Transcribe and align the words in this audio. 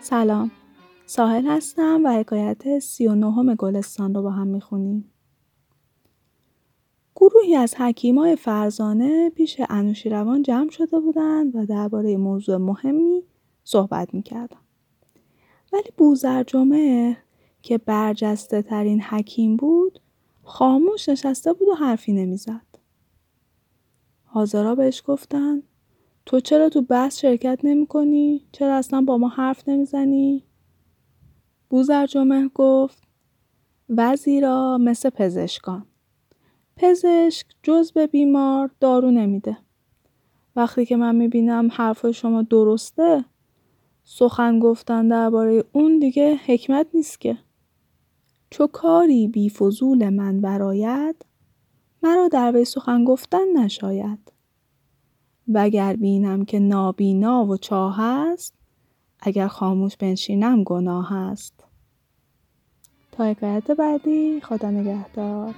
سلام 0.00 0.50
ساحل 1.06 1.46
هستم 1.46 2.00
و 2.04 2.08
حکایت 2.08 2.78
سی 2.78 3.06
و 3.48 3.54
گلستان 3.54 4.14
رو 4.14 4.22
با 4.22 4.30
هم 4.30 4.46
می‌خونیم. 4.46 5.12
گروهی 7.16 7.54
از 7.56 7.74
حکیمای 7.74 8.36
فرزانه 8.36 9.30
پیش 9.30 9.60
انوشیروان 9.68 10.42
جمع 10.42 10.70
شده 10.70 11.00
بودند 11.00 11.56
و 11.56 11.66
درباره 11.66 12.16
موضوع 12.16 12.56
مهمی 12.56 13.22
صحبت 13.64 14.14
می‌کردن. 14.14 14.56
ولی 15.72 15.90
بوزرجمه 15.96 17.16
که 17.62 17.78
برجسته 17.78 18.62
ترین 18.62 19.00
حکیم 19.00 19.56
بود 19.56 20.00
خاموش 20.42 21.08
نشسته 21.08 21.52
بود 21.52 21.68
و 21.68 21.74
حرفی 21.74 22.12
نمی‌زد. 22.12 22.66
حاضرها 24.24 24.74
بهش 24.74 25.02
گفتن 25.06 25.62
تو 26.26 26.40
چرا 26.40 26.68
تو 26.68 26.82
بحث 26.82 27.20
شرکت 27.20 27.58
نمی 27.62 27.86
کنی؟ 27.86 28.46
چرا 28.52 28.74
اصلا 28.74 29.00
با 29.00 29.18
ما 29.18 29.28
حرف 29.28 29.68
نمی‌زنی؟ 29.68 30.44
بوزرجمه 31.70 32.50
گفت 32.54 33.02
وزیرا 33.88 34.78
مثل 34.78 35.10
پزشکان. 35.10 35.86
پزشک 36.76 37.46
جز 37.62 37.92
به 37.92 38.06
بیمار 38.06 38.70
دارو 38.80 39.10
نمیده. 39.10 39.56
وقتی 40.56 40.86
که 40.86 40.96
من 40.96 41.14
می‌بینم 41.14 41.68
حرف 41.72 42.10
شما 42.10 42.42
درسته 42.42 43.24
سخن 44.04 44.58
گفتن 44.58 45.08
درباره 45.08 45.64
اون 45.72 45.98
دیگه 45.98 46.36
حکمت 46.46 46.86
نیست 46.94 47.20
که. 47.20 47.38
چو 48.50 48.66
کاری 48.66 49.28
بی 49.28 49.50
فضول 49.50 50.08
من 50.08 50.40
براید 50.40 51.24
مرا 52.02 52.28
در 52.28 52.52
وی 52.56 52.64
سخن 52.64 53.04
گفتن 53.04 53.52
نشاید. 53.56 54.32
وگر 55.52 55.96
بینم 55.96 56.44
که 56.44 56.58
نابینا 56.58 57.46
و 57.46 57.56
چاه 57.56 58.00
است 58.00 58.54
اگر 59.20 59.46
خاموش 59.48 59.96
بنشینم 59.96 60.64
گناه 60.64 61.12
است 61.12 61.64
تا 63.12 63.24
حکایت 63.24 63.70
بعدی 63.70 64.40
خدا 64.40 64.70
نگهدار 64.70 65.54